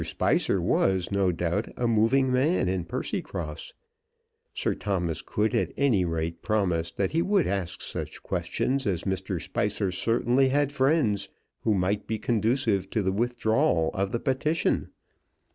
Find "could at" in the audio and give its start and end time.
5.21-5.71